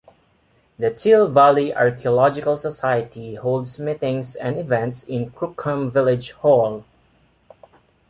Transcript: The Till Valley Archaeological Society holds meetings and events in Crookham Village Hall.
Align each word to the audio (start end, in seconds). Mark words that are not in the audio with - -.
The 0.79 0.89
Till 0.89 1.27
Valley 1.27 1.75
Archaeological 1.75 2.57
Society 2.57 3.35
holds 3.35 3.77
meetings 3.79 4.35
and 4.35 4.57
events 4.57 5.03
in 5.03 5.29
Crookham 5.29 5.91
Village 5.91 6.31
Hall. 6.31 6.85